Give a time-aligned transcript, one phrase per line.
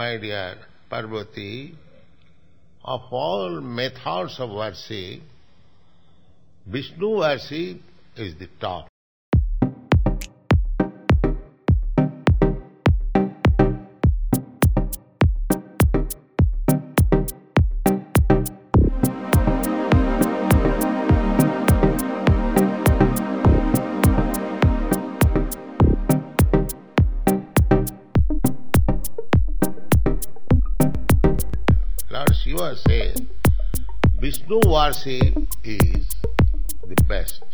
[0.00, 0.56] my dear
[0.88, 1.74] Parvati,
[2.82, 5.20] of all methods of worship,
[6.66, 7.82] Vishnu worship
[8.16, 8.89] is the top.
[32.10, 33.22] Lord Shiva says,
[34.18, 35.32] Vishnu worship
[35.62, 36.06] is
[36.84, 37.44] the best.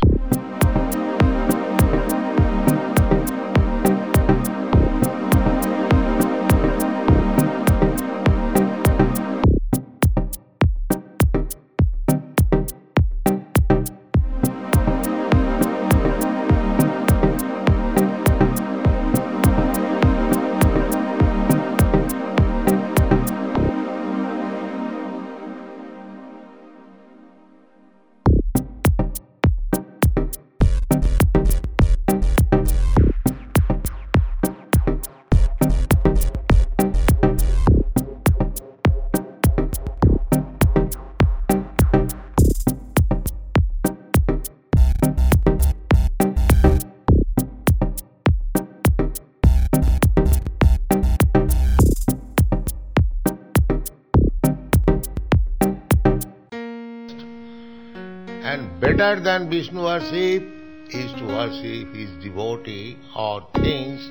[58.49, 60.45] And better than Vishnu worship
[60.91, 64.09] is to worship his devotee or things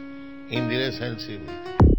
[0.49, 1.94] in relationship with.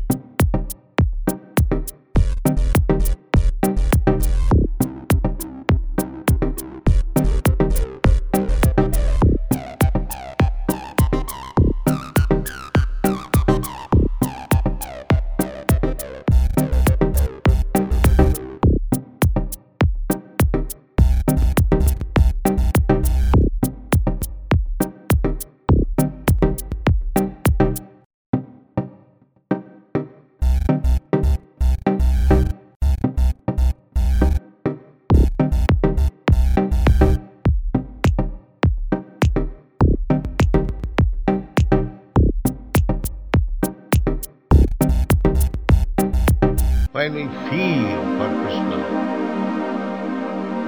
[46.96, 48.78] When we feel for Krishna,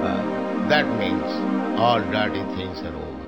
[0.05, 1.25] uh, that means
[1.79, 3.18] all dirty things are over.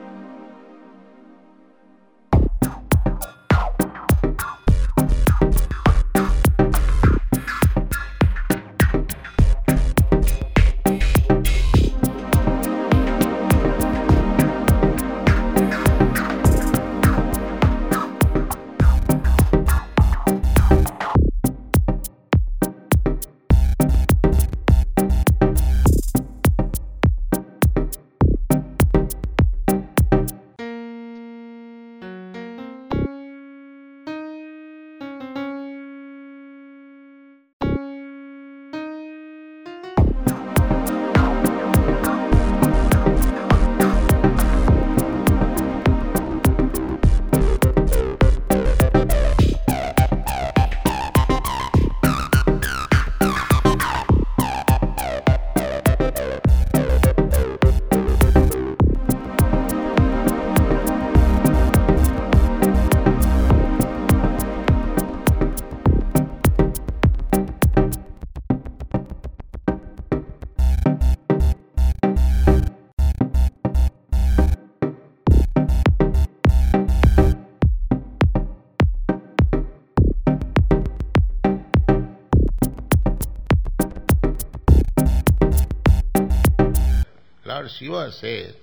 [87.51, 88.53] Lord Shiva says,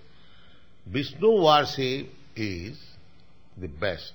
[0.86, 2.78] Vishnu worship is
[3.58, 4.14] the best.